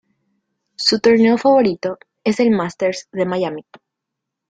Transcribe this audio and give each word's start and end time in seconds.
Su 0.77 0.99
torneo 0.99 1.37
favorito 1.37 1.99
es 2.23 2.39
el 2.39 2.49
Masters 2.49 3.07
de 3.11 3.27
Miami. 3.27 3.63